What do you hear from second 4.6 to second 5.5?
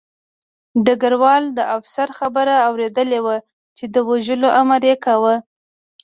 امر یې کاوه